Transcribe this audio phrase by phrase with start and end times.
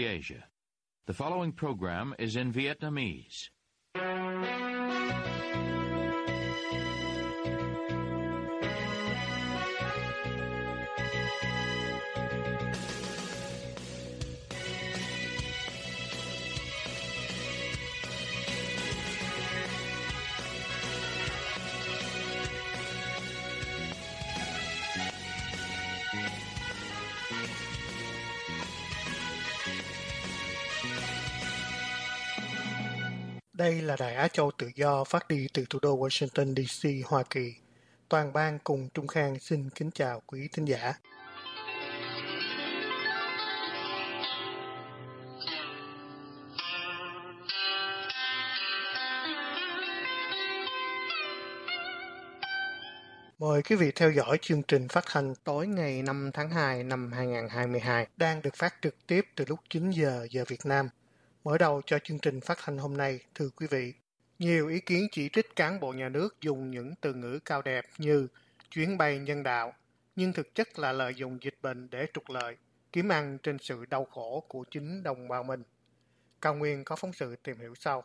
[0.00, 0.44] Asia.
[1.06, 3.50] The following program is in Vietnamese.
[33.64, 37.22] Đây là Đài Á Châu Tự Do phát đi từ thủ đô Washington DC, Hoa
[37.30, 37.54] Kỳ.
[38.08, 40.94] Toàn ban cùng Trung Khang xin kính chào quý thính giả.
[53.38, 57.12] Mời quý vị theo dõi chương trình phát hành tối ngày 5 tháng 2 năm
[57.12, 60.88] 2022 đang được phát trực tiếp từ lúc 9 giờ giờ Việt Nam.
[61.44, 63.92] Mở đầu cho chương trình phát hành hôm nay, thưa quý vị,
[64.38, 67.84] nhiều ý kiến chỉ trích cán bộ nhà nước dùng những từ ngữ cao đẹp
[67.98, 68.28] như
[68.70, 69.72] chuyến bay nhân đạo,
[70.16, 72.56] nhưng thực chất là lợi dụng dịch bệnh để trục lợi,
[72.92, 75.62] kiếm ăn trên sự đau khổ của chính đồng bào mình.
[76.40, 78.02] Cao Nguyên có phóng sự tìm hiểu sau.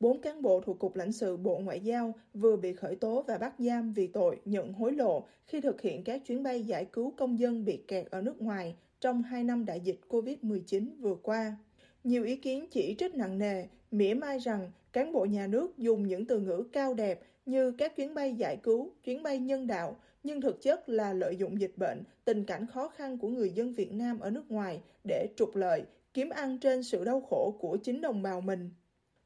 [0.00, 3.38] Bốn cán bộ thuộc Cục lãnh sự Bộ Ngoại giao vừa bị khởi tố và
[3.38, 7.14] bắt giam vì tội nhận hối lộ khi thực hiện các chuyến bay giải cứu
[7.16, 11.56] công dân bị kẹt ở nước ngoài trong hai năm đại dịch COVID-19 vừa qua.
[12.04, 16.08] Nhiều ý kiến chỉ trích nặng nề, mỉa mai rằng cán bộ nhà nước dùng
[16.08, 19.96] những từ ngữ cao đẹp như các chuyến bay giải cứu, chuyến bay nhân đạo,
[20.22, 23.72] nhưng thực chất là lợi dụng dịch bệnh, tình cảnh khó khăn của người dân
[23.72, 25.82] Việt Nam ở nước ngoài để trục lợi,
[26.14, 28.70] kiếm ăn trên sự đau khổ của chính đồng bào mình.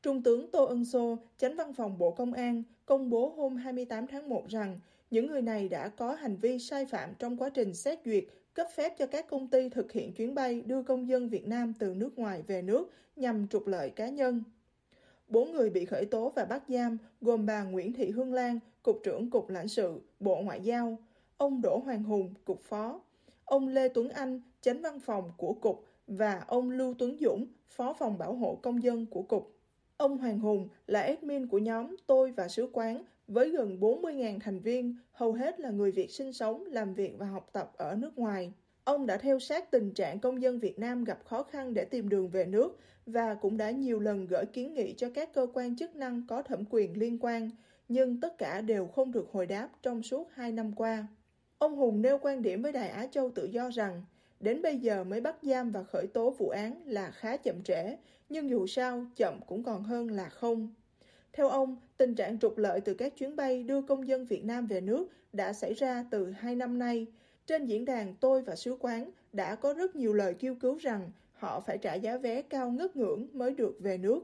[0.03, 4.07] Trung tướng Tô Ân Sô, tránh văn phòng Bộ Công an, công bố hôm 28
[4.07, 7.75] tháng 1 rằng những người này đã có hành vi sai phạm trong quá trình
[7.75, 8.25] xét duyệt,
[8.59, 11.73] cấp phép cho các công ty thực hiện chuyến bay đưa công dân Việt Nam
[11.79, 14.43] từ nước ngoài về nước nhằm trục lợi cá nhân.
[15.29, 19.01] Bốn người bị khởi tố và bắt giam gồm bà Nguyễn Thị Hương Lan, Cục
[19.05, 20.99] trưởng Cục lãnh sự, Bộ Ngoại giao,
[21.37, 23.01] ông Đỗ Hoàng Hùng, Cục Phó,
[23.45, 27.93] ông Lê Tuấn Anh, Chánh Văn phòng của Cục và ông Lưu Tuấn Dũng, Phó
[27.93, 29.55] phòng bảo hộ công dân của Cục.
[29.97, 34.61] Ông Hoàng Hùng là admin của nhóm Tôi và Sứ quán với gần 40.000 thành
[34.61, 38.19] viên, hầu hết là người Việt sinh sống, làm việc và học tập ở nước
[38.19, 38.53] ngoài.
[38.85, 42.09] Ông đã theo sát tình trạng công dân Việt Nam gặp khó khăn để tìm
[42.09, 45.77] đường về nước và cũng đã nhiều lần gửi kiến nghị cho các cơ quan
[45.77, 47.51] chức năng có thẩm quyền liên quan,
[47.89, 51.07] nhưng tất cả đều không được hồi đáp trong suốt 2 năm qua.
[51.59, 54.03] Ông Hùng nêu quan điểm với Đài Á Châu tự do rằng,
[54.41, 57.97] đến bây giờ mới bắt giam và khởi tố vụ án là khá chậm trễ,
[58.29, 60.75] nhưng dù sao chậm cũng còn hơn là không.
[61.33, 64.67] Theo ông, tình trạng trục lợi từ các chuyến bay đưa công dân Việt Nam
[64.67, 67.07] về nước đã xảy ra từ hai năm nay.
[67.47, 71.11] Trên diễn đàn Tôi và Sứ quán đã có rất nhiều lời kêu cứu rằng
[71.39, 74.21] họ phải trả giá vé cao ngất ngưỡng mới được về nước.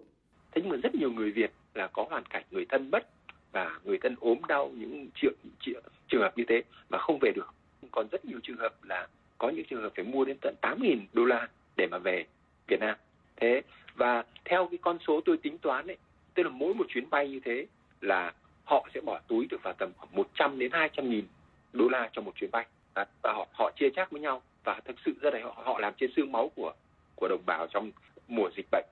[0.53, 3.07] Thế nhưng mà rất nhiều người Việt là có hoàn cảnh người thân mất
[3.53, 7.33] và người thân ốm đau những trường, trường, trường hợp như thế mà không về
[7.35, 7.55] được.
[7.91, 10.99] Còn rất nhiều trường hợp là có những trường hợp phải mua đến tận 8.000
[11.13, 12.25] đô la để mà về
[12.69, 12.97] Việt Nam.
[13.37, 13.63] Thế
[13.95, 15.97] và theo cái con số tôi tính toán ấy,
[16.35, 17.67] tức là mỗi một chuyến bay như thế
[18.01, 18.33] là
[18.65, 21.27] họ sẽ bỏ túi được vào tầm khoảng 100 đến 200 nghìn
[21.73, 24.97] đô la cho một chuyến bay và họ họ chia chác với nhau và thực
[25.05, 26.73] sự ra đây họ họ làm trên xương máu của
[27.17, 27.91] của đồng bào trong
[28.29, 28.85] mùa dịch bệnh.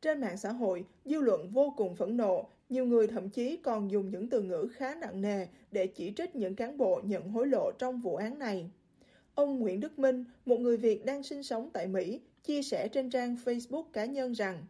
[0.00, 3.90] Trên mạng xã hội, dư luận vô cùng phẫn nộ, nhiều người thậm chí còn
[3.90, 7.46] dùng những từ ngữ khá nặng nề để chỉ trích những cán bộ nhận hối
[7.46, 8.70] lộ trong vụ án này.
[9.34, 13.10] Ông Nguyễn Đức Minh, một người Việt đang sinh sống tại Mỹ, chia sẻ trên
[13.10, 14.64] trang Facebook cá nhân rằng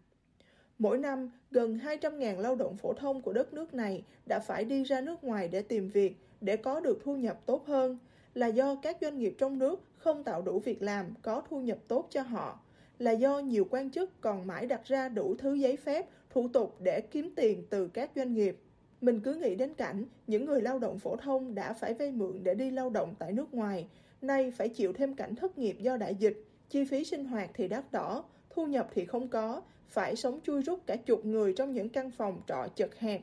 [0.80, 4.84] Mỗi năm, gần 200.000 lao động phổ thông của đất nước này đã phải đi
[4.84, 7.98] ra nước ngoài để tìm việc, để có được thu nhập tốt hơn,
[8.34, 11.78] là do các doanh nghiệp trong nước không tạo đủ việc làm có thu nhập
[11.88, 12.60] tốt cho họ,
[12.98, 16.76] là do nhiều quan chức còn mãi đặt ra đủ thứ giấy phép, thủ tục
[16.80, 18.58] để kiếm tiền từ các doanh nghiệp.
[19.00, 22.40] Mình cứ nghĩ đến cảnh những người lao động phổ thông đã phải vay mượn
[22.42, 23.86] để đi lao động tại nước ngoài,
[24.22, 27.68] nay phải chịu thêm cảnh thất nghiệp do đại dịch, chi phí sinh hoạt thì
[27.68, 31.72] đắt đỏ, thu nhập thì không có, phải sống chui rút cả chục người trong
[31.72, 33.20] những căn phòng trọ chật hẹp.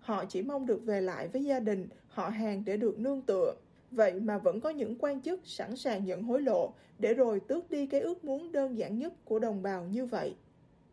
[0.00, 3.54] Họ chỉ mong được về lại với gia đình, họ hàng để được nương tựa.
[3.90, 7.70] Vậy mà vẫn có những quan chức sẵn sàng nhận hối lộ để rồi tước
[7.70, 10.34] đi cái ước muốn đơn giản nhất của đồng bào như vậy.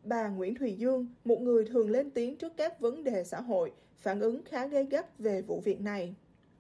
[0.03, 3.71] Bà Nguyễn Thùy Dương, một người thường lên tiếng trước các vấn đề xã hội,
[3.97, 6.15] phản ứng khá gay gắt về vụ việc này.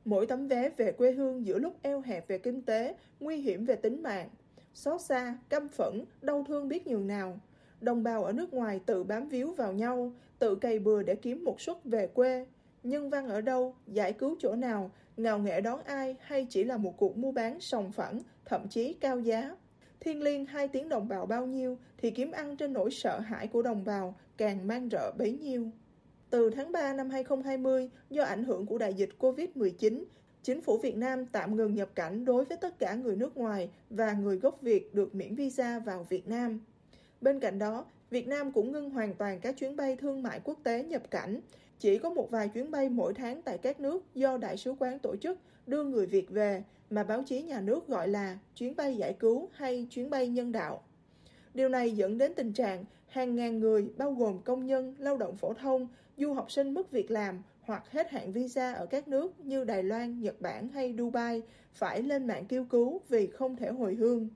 [0.05, 3.65] Mỗi tấm vé về quê hương giữa lúc eo hẹp về kinh tế, nguy hiểm
[3.65, 4.29] về tính mạng,
[4.73, 7.39] xót xa, căm phẫn, đau thương biết nhường nào.
[7.81, 11.43] Đồng bào ở nước ngoài tự bám víu vào nhau, tự cày bừa để kiếm
[11.43, 12.45] một suất về quê.
[12.83, 16.77] Nhân văn ở đâu, giải cứu chỗ nào, ngào nghệ đón ai hay chỉ là
[16.77, 19.55] một cuộc mua bán sòng phẳng, thậm chí cao giá.
[19.99, 23.47] thiên liêng hai tiếng đồng bào bao nhiêu thì kiếm ăn trên nỗi sợ hãi
[23.47, 25.71] của đồng bào càng mang rợ bấy nhiêu.
[26.29, 30.03] Từ tháng 3 năm 2020, do ảnh hưởng của đại dịch COVID-19,
[30.43, 33.69] chính phủ Việt Nam tạm ngừng nhập cảnh đối với tất cả người nước ngoài
[33.89, 36.59] và người gốc Việt được miễn visa vào Việt Nam.
[37.21, 40.59] Bên cạnh đó, Việt Nam cũng ngưng hoàn toàn các chuyến bay thương mại quốc
[40.63, 41.39] tế nhập cảnh.
[41.79, 44.99] Chỉ có một vài chuyến bay mỗi tháng tại các nước do Đại sứ quán
[44.99, 48.95] tổ chức đưa người Việt về mà báo chí nhà nước gọi là chuyến bay
[48.95, 50.83] giải cứu hay chuyến bay nhân đạo.
[51.53, 55.35] Điều này dẫn đến tình trạng hàng ngàn người bao gồm công nhân, lao động
[55.35, 55.87] phổ thông,
[56.17, 59.83] du học sinh mất việc làm hoặc hết hạn visa ở các nước như Đài
[59.83, 61.41] Loan, Nhật Bản hay Dubai
[61.73, 64.29] phải lên mạng kêu cứu vì không thể hồi hương.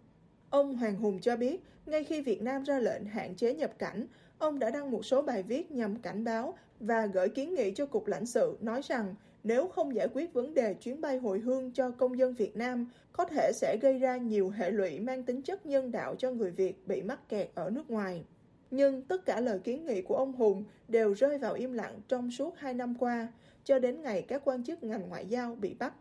[0.51, 4.07] Ông Hoàng Hùng cho biết, ngay khi Việt Nam ra lệnh hạn chế nhập cảnh,
[4.37, 7.85] ông đã đăng một số bài viết nhằm cảnh báo và gửi kiến nghị cho
[7.85, 11.71] Cục lãnh sự nói rằng nếu không giải quyết vấn đề chuyến bay hồi hương
[11.71, 15.41] cho công dân Việt Nam, có thể sẽ gây ra nhiều hệ lụy mang tính
[15.41, 18.23] chất nhân đạo cho người Việt bị mắc kẹt ở nước ngoài.
[18.71, 22.31] Nhưng tất cả lời kiến nghị của ông Hùng đều rơi vào im lặng trong
[22.31, 23.27] suốt hai năm qua,
[23.63, 25.93] cho đến ngày các quan chức ngành ngoại giao bị bắt.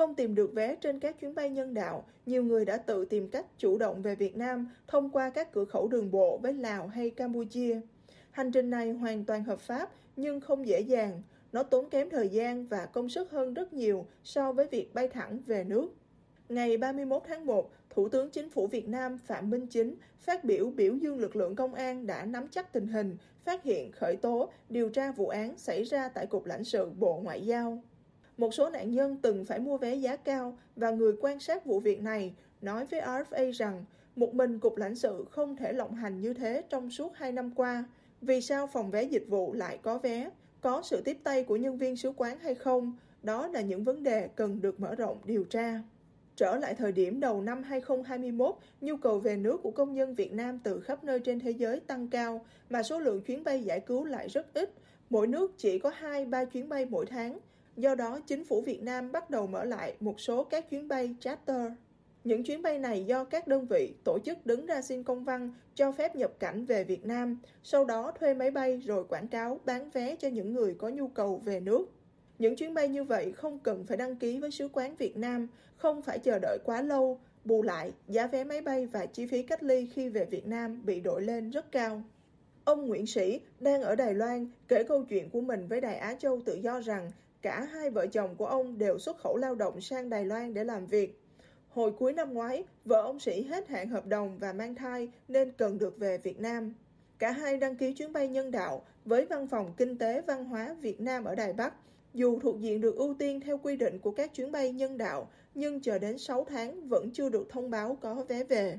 [0.00, 3.28] Không tìm được vé trên các chuyến bay nhân đạo, nhiều người đã tự tìm
[3.28, 6.86] cách chủ động về Việt Nam thông qua các cửa khẩu đường bộ với Lào
[6.86, 7.80] hay Campuchia.
[8.30, 11.22] Hành trình này hoàn toàn hợp pháp nhưng không dễ dàng.
[11.52, 15.08] Nó tốn kém thời gian và công sức hơn rất nhiều so với việc bay
[15.08, 15.94] thẳng về nước.
[16.48, 20.70] Ngày 31 tháng 1, Thủ tướng Chính phủ Việt Nam Phạm Minh Chính phát biểu
[20.70, 24.52] biểu dương lực lượng công an đã nắm chắc tình hình, phát hiện, khởi tố,
[24.68, 27.82] điều tra vụ án xảy ra tại Cục lãnh sự Bộ Ngoại giao.
[28.40, 31.80] Một số nạn nhân từng phải mua vé giá cao và người quan sát vụ
[31.80, 33.84] việc này nói với RFA rằng
[34.16, 37.50] một mình Cục lãnh sự không thể lộng hành như thế trong suốt hai năm
[37.54, 37.84] qua.
[38.20, 40.30] Vì sao phòng vé dịch vụ lại có vé?
[40.60, 42.96] Có sự tiếp tay của nhân viên sứ quán hay không?
[43.22, 45.80] Đó là những vấn đề cần được mở rộng điều tra.
[46.36, 50.32] Trở lại thời điểm đầu năm 2021, nhu cầu về nước của công nhân Việt
[50.32, 53.80] Nam từ khắp nơi trên thế giới tăng cao, mà số lượng chuyến bay giải
[53.80, 54.72] cứu lại rất ít.
[55.10, 57.38] Mỗi nước chỉ có 2-3 chuyến bay mỗi tháng.
[57.80, 61.14] Do đó, chính phủ Việt Nam bắt đầu mở lại một số các chuyến bay
[61.20, 61.72] charter.
[62.24, 65.54] Những chuyến bay này do các đơn vị, tổ chức đứng ra xin công văn
[65.74, 69.60] cho phép nhập cảnh về Việt Nam, sau đó thuê máy bay rồi quảng cáo
[69.64, 71.86] bán vé cho những người có nhu cầu về nước.
[72.38, 75.48] Những chuyến bay như vậy không cần phải đăng ký với sứ quán Việt Nam,
[75.76, 79.42] không phải chờ đợi quá lâu, bù lại giá vé máy bay và chi phí
[79.42, 82.02] cách ly khi về Việt Nam bị đội lên rất cao.
[82.64, 86.14] Ông Nguyễn Sĩ đang ở Đài Loan kể câu chuyện của mình với Đài Á
[86.14, 87.10] Châu tự do rằng
[87.42, 90.64] cả hai vợ chồng của ông đều xuất khẩu lao động sang Đài Loan để
[90.64, 91.20] làm việc.
[91.68, 95.52] Hồi cuối năm ngoái, vợ ông Sĩ hết hạn hợp đồng và mang thai nên
[95.52, 96.74] cần được về Việt Nam.
[97.18, 100.76] Cả hai đăng ký chuyến bay nhân đạo với Văn phòng Kinh tế Văn hóa
[100.80, 101.74] Việt Nam ở Đài Bắc
[102.14, 105.30] dù thuộc diện được ưu tiên theo quy định của các chuyến bay nhân đạo,
[105.54, 108.78] nhưng chờ đến 6 tháng vẫn chưa được thông báo có vé về.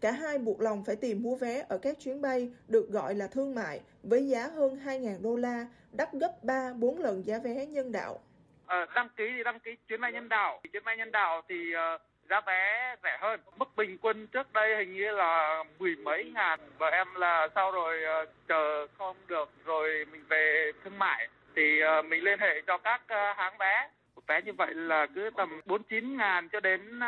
[0.00, 3.26] Cả hai buộc lòng phải tìm mua vé ở các chuyến bay được gọi là
[3.26, 7.92] thương mại với giá hơn 2.000 đô la, đắt gấp 3-4 lần giá vé nhân
[7.92, 8.18] đạo.
[8.66, 10.60] À, đăng ký thì đăng ký chuyến bay nhân đạo.
[10.72, 12.00] Chuyến bay nhân đạo thì uh,
[12.30, 13.40] giá vé rẻ hơn.
[13.56, 16.60] Mức bình quân trước đây hình như là mười mấy ngàn.
[16.78, 21.80] Và em là sau rồi uh, chờ không được rồi mình về thương mại thì
[21.98, 23.90] uh, mình liên hệ cho các uh, hãng vé
[24.26, 27.00] vé như vậy là cứ tầm 49 ngàn cho đến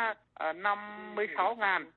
[0.49, 1.91] uh, 56 ngàn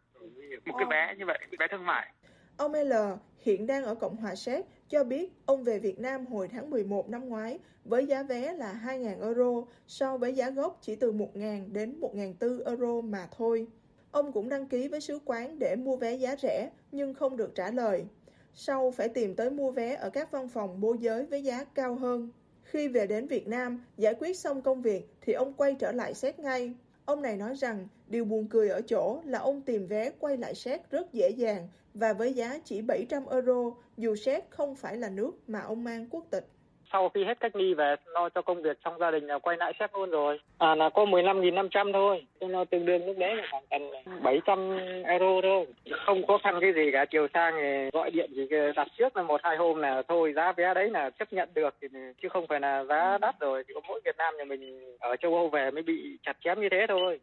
[0.67, 2.12] một cái vé như vậy vé thương mại
[2.56, 2.93] Ông L
[3.38, 7.09] hiện đang ở Cộng hòa Séc cho biết ông về Việt Nam hồi tháng 11
[7.09, 11.73] năm ngoái với giá vé là 2.000 euro so với giá gốc chỉ từ 1.000
[11.73, 13.66] đến 1.400 euro mà thôi.
[14.11, 17.54] Ông cũng đăng ký với sứ quán để mua vé giá rẻ nhưng không được
[17.54, 18.06] trả lời
[18.59, 21.95] sau phải tìm tới mua vé ở các văn phòng môi giới với giá cao
[21.95, 22.30] hơn.
[22.62, 26.14] Khi về đến Việt Nam, giải quyết xong công việc thì ông quay trở lại
[26.14, 26.75] xét ngay.
[27.07, 30.55] Ông này nói rằng điều buồn cười ở chỗ là ông tìm vé quay lại
[30.55, 35.09] Séc rất dễ dàng và với giá chỉ 700 euro, dù Séc không phải là
[35.09, 36.49] nước mà ông mang quốc tịch
[36.93, 39.57] sau khi hết cách ly về lo cho công việc trong gia đình là quay
[39.57, 40.40] lại xếp luôn rồi.
[40.59, 43.83] À là có 15.500 thôi nên nó tương đương lúc đấy là khoảng tầm
[44.23, 45.66] 700 euro thôi.
[46.07, 49.23] Không có khăn cái gì cả chiều sang thì gọi điện thì đặt trước là
[49.23, 51.88] một hai hôm là thôi giá vé đấy là chấp nhận được thì
[52.23, 55.16] chứ không phải là giá đắt rồi chỉ có mỗi Việt Nam nhà mình ở
[55.16, 57.21] châu Âu về mới bị chặt chém như thế thôi.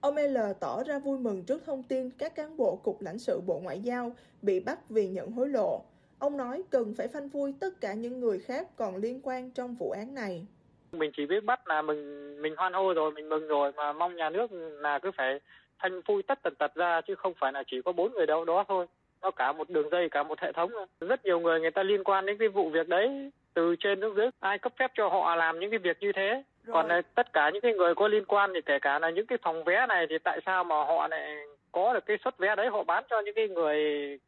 [0.00, 3.40] Ông L tỏ ra vui mừng trước thông tin các cán bộ Cục lãnh sự
[3.46, 4.10] Bộ Ngoại giao
[4.42, 5.82] bị bắt vì nhận hối lộ.
[6.22, 9.74] Ông nói cần phải phanh phui tất cả những người khác còn liên quan trong
[9.74, 10.46] vụ án này.
[10.92, 14.16] Mình chỉ biết bắt là mình mình hoan hô rồi, mình mừng rồi mà mong
[14.16, 15.40] nhà nước là cứ phải
[15.82, 18.44] phanh phui tất tần tật ra chứ không phải là chỉ có bốn người đâu
[18.44, 18.86] đó thôi.
[19.22, 20.70] Nó cả một đường dây, cả một hệ thống.
[21.00, 24.16] Rất nhiều người người ta liên quan đến cái vụ việc đấy từ trên xuống
[24.16, 24.30] dưới.
[24.40, 26.42] Ai cấp phép cho họ làm những cái việc như thế?
[26.64, 26.74] Rồi.
[26.74, 29.38] Còn tất cả những cái người có liên quan thì kể cả là những cái
[29.42, 31.36] phòng vé này thì tại sao mà họ lại
[31.72, 33.78] có được cái suất vé đấy họ bán cho những cái người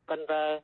[0.07, 0.61] cần về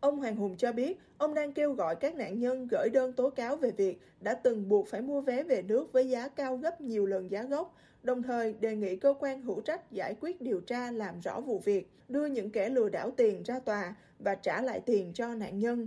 [0.00, 3.30] Ông Hoàng Hùng cho biết, ông đang kêu gọi các nạn nhân gửi đơn tố
[3.30, 6.80] cáo về việc đã từng buộc phải mua vé về nước với giá cao gấp
[6.80, 10.60] nhiều lần giá gốc, đồng thời đề nghị cơ quan hữu trách giải quyết điều
[10.60, 14.62] tra làm rõ vụ việc, đưa những kẻ lừa đảo tiền ra tòa và trả
[14.62, 15.86] lại tiền cho nạn nhân.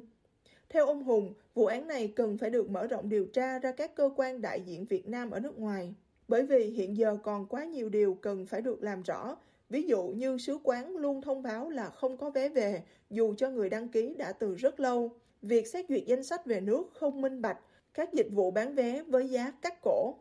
[0.70, 3.96] Theo ông Hùng, vụ án này cần phải được mở rộng điều tra ra các
[3.96, 5.94] cơ quan đại diện Việt Nam ở nước ngoài,
[6.28, 9.38] bởi vì hiện giờ còn quá nhiều điều cần phải được làm rõ,
[9.72, 13.50] Ví dụ như sứ quán luôn thông báo là không có vé về, dù cho
[13.50, 15.16] người đăng ký đã từ rất lâu.
[15.42, 17.58] Việc xét duyệt danh sách về nước không minh bạch,
[17.94, 20.16] các dịch vụ bán vé với giá cắt cổ.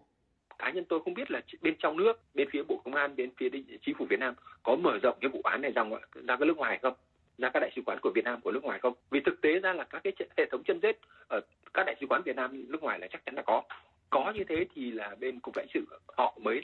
[0.58, 3.30] Cá nhân tôi không biết là bên trong nước, bên phía Bộ Công an, bên
[3.36, 3.48] phía
[3.86, 5.84] chính phủ Việt Nam có mở rộng cái vụ án này ra,
[6.28, 6.94] ra cái nước ngoài không?
[7.38, 8.94] ra các đại sứ quán của Việt Nam của nước ngoài không?
[9.10, 10.96] Vì thực tế ra là các cái hệ thống chân rết
[11.28, 11.40] ở
[11.74, 13.62] các đại sứ quán Việt Nam nước ngoài là chắc chắn là có.
[14.10, 15.80] Có như thế thì là bên cục lãnh sự
[16.18, 16.62] họ mới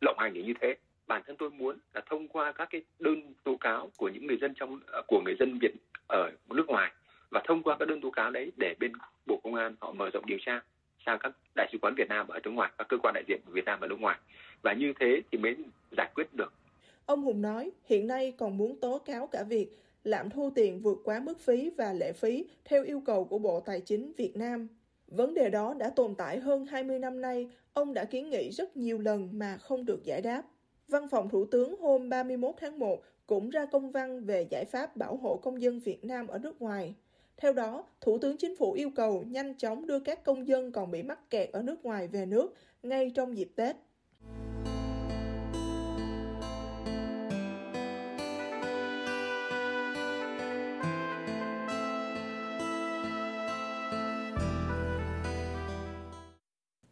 [0.00, 0.76] lộng hành như thế
[1.10, 4.38] bản thân tôi muốn là thông qua các cái đơn tố cáo của những người
[4.40, 5.72] dân trong ờ, của người dân Việt
[6.08, 6.92] ở nước ngoài
[7.30, 8.92] và thông qua các đơn tố cáo đấy để bên
[9.26, 10.60] Bộ Công an họ mở rộng điều tra
[11.06, 13.40] sang các đại sứ quán Việt Nam ở nước ngoài, các cơ quan đại diện
[13.46, 14.18] của Việt Nam ở nước ngoài
[14.62, 15.56] và như thế thì mới
[15.96, 16.52] giải quyết được.
[17.06, 19.68] Ông Hùng nói hiện nay còn muốn tố cáo cả việc
[20.04, 23.60] lạm thu tiền vượt quá mức phí và lệ phí theo yêu cầu của Bộ
[23.60, 24.68] Tài chính Việt Nam.
[25.06, 28.76] Vấn đề đó đã tồn tại hơn 20 năm nay, ông đã kiến nghị rất
[28.76, 30.42] nhiều lần mà không được giải đáp.
[30.90, 34.96] Văn phòng Thủ tướng hôm 31 tháng 1 cũng ra công văn về giải pháp
[34.96, 36.94] bảo hộ công dân Việt Nam ở nước ngoài.
[37.36, 40.90] Theo đó, Thủ tướng Chính phủ yêu cầu nhanh chóng đưa các công dân còn
[40.90, 43.76] bị mắc kẹt ở nước ngoài về nước ngay trong dịp Tết.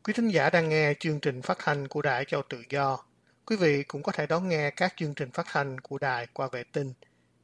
[0.04, 3.07] Quý thính giả đang nghe chương trình phát thanh của Đài Châu Tự Do
[3.48, 6.48] Quý vị cũng có thể đón nghe các chương trình phát thanh của đài qua
[6.52, 6.92] vệ tinh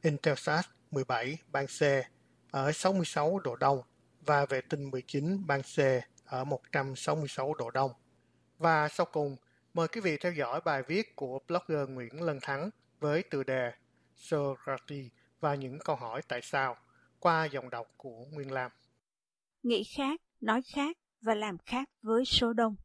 [0.01, 1.81] Intelsat 17 ban C
[2.51, 3.81] ở 66 độ Đông
[4.25, 5.79] và vệ tinh 19 ban C
[6.25, 7.91] ở 166 độ Đông.
[8.57, 9.35] Và sau cùng,
[9.73, 12.69] mời quý vị theo dõi bài viết của blogger Nguyễn Lân Thắng
[12.99, 13.71] với tựa đề
[14.15, 16.77] Socrates và những câu hỏi tại sao
[17.19, 18.71] qua dòng đọc của Nguyên Lam.
[19.63, 22.75] Nghĩ khác, nói khác và làm khác với số đông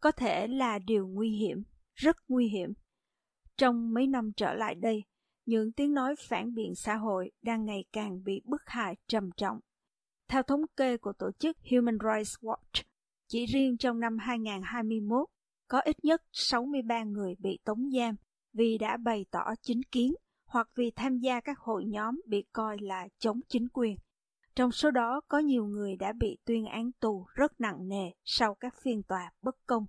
[0.00, 1.62] có thể là điều nguy hiểm
[1.96, 2.72] rất nguy hiểm.
[3.56, 5.04] Trong mấy năm trở lại đây,
[5.46, 9.60] những tiếng nói phản biện xã hội đang ngày càng bị bức hại trầm trọng.
[10.28, 12.82] Theo thống kê của tổ chức Human Rights Watch,
[13.28, 15.28] chỉ riêng trong năm 2021,
[15.68, 18.14] có ít nhất 63 người bị tống giam
[18.52, 20.14] vì đã bày tỏ chính kiến
[20.46, 23.96] hoặc vì tham gia các hội nhóm bị coi là chống chính quyền.
[24.54, 28.54] Trong số đó có nhiều người đã bị tuyên án tù rất nặng nề sau
[28.54, 29.86] các phiên tòa bất công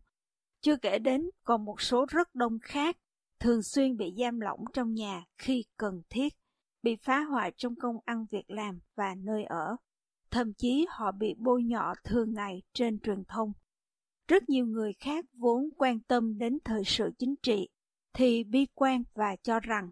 [0.68, 2.98] chưa kể đến còn một số rất đông khác
[3.40, 6.34] thường xuyên bị giam lỏng trong nhà khi cần thiết,
[6.84, 9.76] bị phá hoại trong công ăn việc làm và nơi ở.
[10.32, 13.54] Thậm chí họ bị bôi nhọ thường ngày trên truyền thông.
[14.28, 17.70] Rất nhiều người khác vốn quan tâm đến thời sự chính trị
[18.14, 19.92] thì bi quan và cho rằng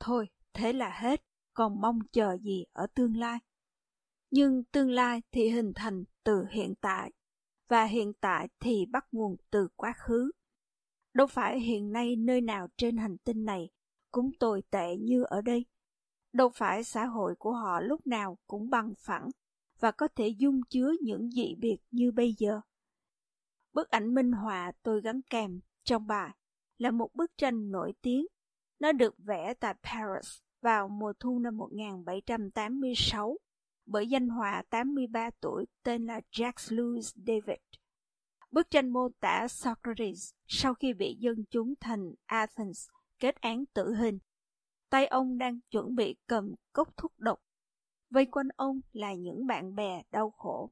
[0.00, 1.22] thôi thế là hết,
[1.54, 3.38] còn mong chờ gì ở tương lai.
[4.30, 7.12] Nhưng tương lai thì hình thành từ hiện tại
[7.70, 10.30] và hiện tại thì bắt nguồn từ quá khứ.
[11.14, 13.70] Đâu phải hiện nay nơi nào trên hành tinh này
[14.10, 15.66] cũng tồi tệ như ở đây.
[16.32, 19.28] Đâu phải xã hội của họ lúc nào cũng bằng phẳng
[19.80, 22.60] và có thể dung chứa những dị biệt như bây giờ.
[23.72, 26.30] Bức ảnh minh họa tôi gắn kèm trong bài
[26.78, 28.26] là một bức tranh nổi tiếng.
[28.78, 33.36] Nó được vẽ tại Paris vào mùa thu năm 1786
[33.92, 37.58] bởi danh họa 83 tuổi tên là Jacques Louis David.
[38.50, 43.94] Bức tranh mô tả Socrates sau khi bị dân chúng thành Athens kết án tử
[43.94, 44.18] hình.
[44.90, 47.40] Tay ông đang chuẩn bị cầm cốc thuốc độc.
[48.10, 50.70] Vây quanh ông là những bạn bè đau khổ.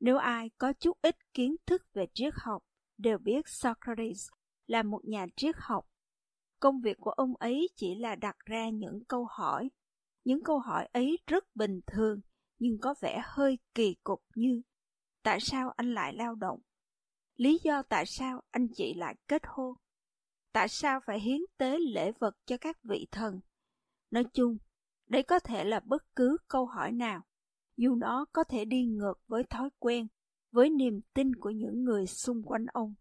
[0.00, 2.62] Nếu ai có chút ít kiến thức về triết học,
[2.98, 4.28] đều biết Socrates
[4.66, 5.86] là một nhà triết học.
[6.60, 9.70] Công việc của ông ấy chỉ là đặt ra những câu hỏi
[10.28, 12.20] những câu hỏi ấy rất bình thường,
[12.58, 14.62] nhưng có vẻ hơi kỳ cục như
[15.22, 16.60] Tại sao anh lại lao động?
[17.36, 19.74] Lý do tại sao anh chị lại kết hôn?
[20.52, 23.40] Tại sao phải hiến tế lễ vật cho các vị thần?
[24.10, 24.56] Nói chung,
[25.06, 27.22] đây có thể là bất cứ câu hỏi nào,
[27.76, 30.06] dù nó có thể đi ngược với thói quen,
[30.50, 32.94] với niềm tin của những người xung quanh ông.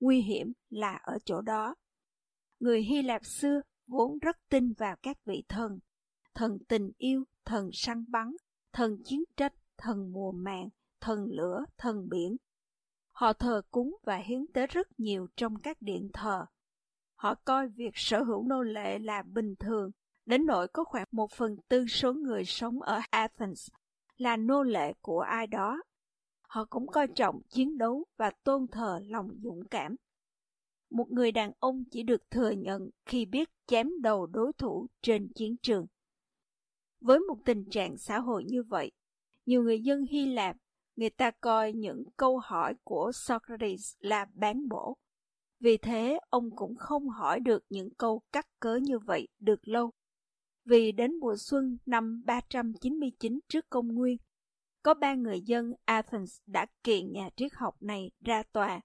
[0.00, 1.74] Nguy hiểm là ở chỗ đó.
[2.60, 5.78] Người Hy Lạp xưa vốn rất tin vào các vị thần,
[6.34, 8.36] thần tình yêu, thần săn bắn,
[8.72, 10.68] thần chiến tranh, thần mùa màng,
[11.00, 12.36] thần lửa, thần biển.
[13.12, 16.46] Họ thờ cúng và hiến tế rất nhiều trong các điện thờ.
[17.14, 19.90] Họ coi việc sở hữu nô lệ là bình thường,
[20.26, 23.68] đến nỗi có khoảng một phần tư số người sống ở Athens
[24.16, 25.82] là nô lệ của ai đó.
[26.48, 29.96] Họ cũng coi trọng chiến đấu và tôn thờ lòng dũng cảm.
[30.90, 35.32] Một người đàn ông chỉ được thừa nhận khi biết chém đầu đối thủ trên
[35.34, 35.86] chiến trường.
[37.00, 38.92] Với một tình trạng xã hội như vậy,
[39.46, 40.56] nhiều người dân Hy Lạp,
[40.96, 44.96] người ta coi những câu hỏi của Socrates là bán bổ.
[45.60, 49.90] Vì thế, ông cũng không hỏi được những câu cắt cớ như vậy được lâu.
[50.64, 54.16] Vì đến mùa xuân năm 399 trước công nguyên,
[54.82, 58.80] có ba người dân Athens đã kiện nhà triết học này ra tòa.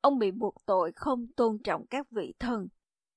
[0.00, 2.68] Ông bị buộc tội không tôn trọng các vị thần,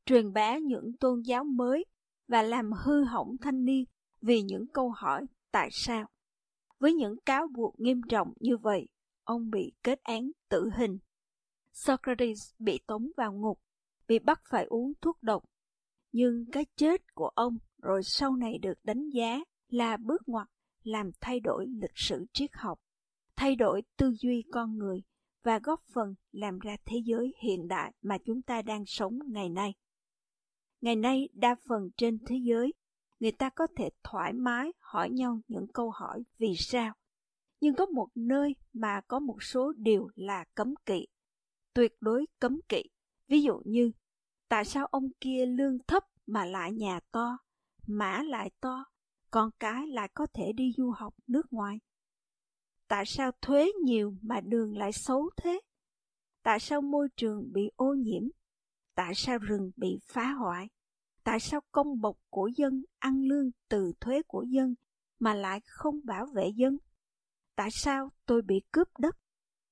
[0.05, 1.85] truyền bá những tôn giáo mới
[2.27, 3.85] và làm hư hỏng thanh niên
[4.21, 6.07] vì những câu hỏi tại sao.
[6.79, 8.87] Với những cáo buộc nghiêm trọng như vậy,
[9.23, 10.97] ông bị kết án tử hình.
[11.71, 13.59] Socrates bị tống vào ngục,
[14.07, 15.43] bị bắt phải uống thuốc độc.
[16.11, 20.47] Nhưng cái chết của ông rồi sau này được đánh giá là bước ngoặt
[20.83, 22.79] làm thay đổi lịch sử triết học,
[23.35, 25.03] thay đổi tư duy con người
[25.43, 29.49] và góp phần làm ra thế giới hiện đại mà chúng ta đang sống ngày
[29.49, 29.73] nay.
[30.81, 32.73] Ngày nay, đa phần trên thế giới,
[33.19, 36.93] người ta có thể thoải mái hỏi nhau những câu hỏi vì sao.
[37.61, 41.07] Nhưng có một nơi mà có một số điều là cấm kỵ,
[41.73, 42.83] tuyệt đối cấm kỵ.
[43.27, 43.91] Ví dụ như,
[44.47, 47.37] tại sao ông kia lương thấp mà lại nhà to,
[47.87, 48.85] mã lại to,
[49.31, 51.79] con cái lại có thể đi du học nước ngoài?
[52.87, 55.61] Tại sao thuế nhiều mà đường lại xấu thế?
[56.43, 58.23] Tại sao môi trường bị ô nhiễm?
[58.95, 60.69] Tại sao rừng bị phá hoại?
[61.23, 64.75] Tại sao công bộc của dân ăn lương từ thuế của dân
[65.19, 66.77] mà lại không bảo vệ dân?
[67.55, 69.17] Tại sao tôi bị cướp đất?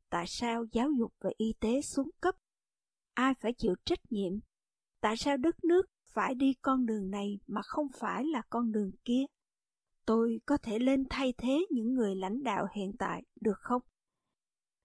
[0.09, 2.35] Tại sao giáo dục và y tế xuống cấp?
[3.13, 4.33] Ai phải chịu trách nhiệm?
[5.01, 8.91] Tại sao đất nước phải đi con đường này mà không phải là con đường
[9.05, 9.25] kia?
[10.07, 13.81] tôi có thể lên thay thế những người lãnh đạo hiện tại được không?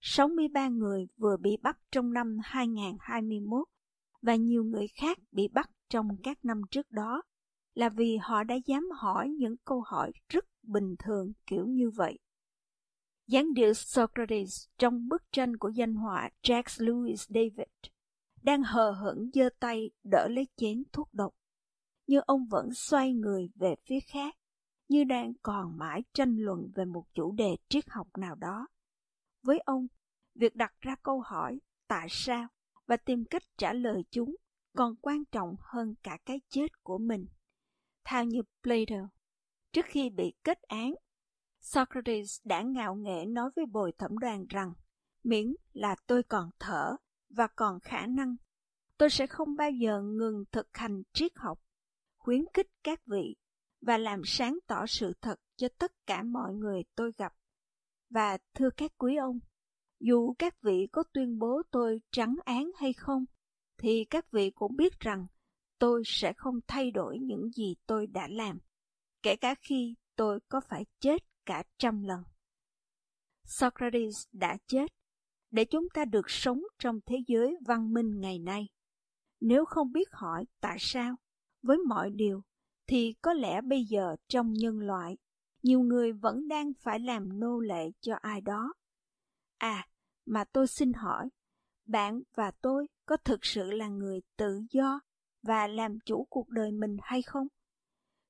[0.01, 3.69] 63 người vừa bị bắt trong năm 2021
[4.23, 7.23] và nhiều người khác bị bắt trong các năm trước đó
[7.75, 12.19] là vì họ đã dám hỏi những câu hỏi rất bình thường kiểu như vậy.
[13.27, 17.69] Gián điệu Socrates trong bức tranh của danh họa Jack Lewis David
[18.43, 21.35] đang hờ hững giơ tay đỡ lấy chén thuốc độc,
[22.07, 24.35] nhưng ông vẫn xoay người về phía khác
[24.89, 28.67] như đang còn mãi tranh luận về một chủ đề triết học nào đó.
[29.43, 29.87] Với ông,
[30.35, 32.49] việc đặt ra câu hỏi tại sao
[32.87, 34.37] và tìm cách trả lời chúng
[34.77, 37.27] còn quan trọng hơn cả cái chết của mình.
[38.05, 39.09] Theo như Plato,
[39.73, 40.95] trước khi bị kết án,
[41.61, 44.73] Socrates đã ngạo nghễ nói với bồi thẩm đoàn rằng
[45.25, 46.97] miễn là tôi còn thở
[47.29, 48.37] và còn khả năng,
[48.99, 51.59] tôi sẽ không bao giờ ngừng thực hành triết học,
[52.19, 53.37] khuyến khích các vị
[53.81, 57.33] và làm sáng tỏ sự thật cho tất cả mọi người tôi gặp.
[58.11, 59.39] Và thưa các quý ông,
[60.01, 63.25] dù các vị có tuyên bố tôi trắng án hay không,
[63.83, 65.27] thì các vị cũng biết rằng
[65.79, 68.59] tôi sẽ không thay đổi những gì tôi đã làm,
[69.23, 72.23] kể cả khi tôi có phải chết cả trăm lần.
[73.45, 74.93] Socrates đã chết
[75.51, 78.69] để chúng ta được sống trong thế giới văn minh ngày nay.
[79.41, 81.17] Nếu không biết hỏi tại sao,
[81.63, 82.43] với mọi điều
[82.87, 85.17] thì có lẽ bây giờ trong nhân loại,
[85.63, 88.73] nhiều người vẫn đang phải làm nô lệ cho ai đó.
[89.59, 89.89] À,
[90.27, 91.29] mà tôi xin hỏi,
[91.87, 95.01] bạn và tôi có thực sự là người tự do
[95.43, 97.47] và làm chủ cuộc đời mình hay không?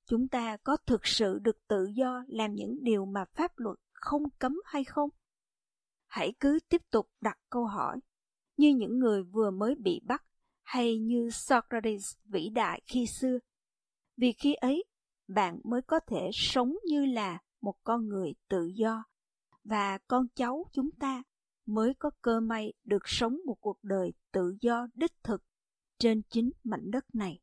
[0.07, 4.23] Chúng ta có thực sự được tự do làm những điều mà pháp luật không
[4.38, 5.11] cấm hay không?
[6.07, 8.01] Hãy cứ tiếp tục đặt câu hỏi,
[8.57, 10.25] như những người vừa mới bị bắt
[10.62, 13.38] hay như Socrates vĩ đại khi xưa
[14.17, 14.85] vì khi ấy
[15.29, 19.05] bạn mới có thể sống như là một con người tự do
[19.65, 21.23] và con cháu chúng ta
[21.66, 25.42] mới có cơ may được sống một cuộc đời tự do đích thực
[25.98, 27.40] trên chính mảnh đất này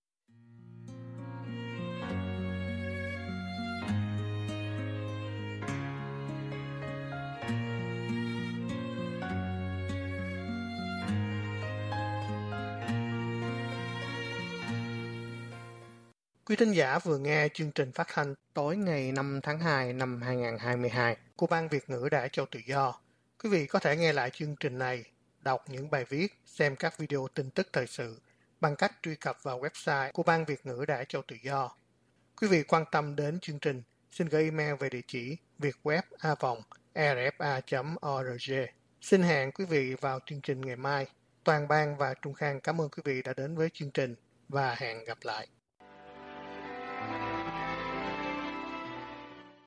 [16.49, 20.21] Quý thính giả vừa nghe chương trình phát thanh tối ngày 5 tháng 2 năm
[20.21, 22.99] 2022 của Ban Việt ngữ Đại Châu Tự Do.
[23.43, 25.03] Quý vị có thể nghe lại chương trình này,
[25.41, 28.21] đọc những bài viết, xem các video tin tức thời sự
[28.61, 31.71] bằng cách truy cập vào website của Ban Việt ngữ Đại Châu Tự Do.
[32.41, 38.53] Quý vị quan tâm đến chương trình, xin gửi email về địa chỉ vietwebavong.rfa.org.
[38.53, 38.67] E
[39.01, 41.07] xin hẹn quý vị vào chương trình ngày mai.
[41.43, 44.15] Toàn ban và Trung Khang cảm ơn quý vị đã đến với chương trình
[44.49, 45.47] và hẹn gặp lại.